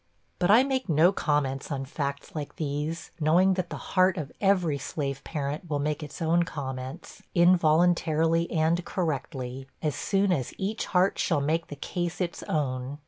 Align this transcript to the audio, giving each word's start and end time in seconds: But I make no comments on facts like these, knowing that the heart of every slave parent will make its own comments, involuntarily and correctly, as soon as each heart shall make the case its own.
But 0.39 0.49
I 0.49 0.63
make 0.63 0.89
no 0.89 1.11
comments 1.11 1.71
on 1.71 1.85
facts 1.85 2.33
like 2.33 2.55
these, 2.55 3.11
knowing 3.19 3.53
that 3.53 3.69
the 3.69 3.77
heart 3.93 4.17
of 4.17 4.31
every 4.41 4.79
slave 4.79 5.23
parent 5.23 5.69
will 5.69 5.77
make 5.77 6.01
its 6.01 6.23
own 6.23 6.41
comments, 6.41 7.21
involuntarily 7.35 8.49
and 8.51 8.83
correctly, 8.83 9.67
as 9.79 9.93
soon 9.93 10.31
as 10.31 10.55
each 10.57 10.85
heart 10.87 11.19
shall 11.19 11.39
make 11.39 11.67
the 11.67 11.75
case 11.75 12.19
its 12.19 12.41
own. 12.41 12.97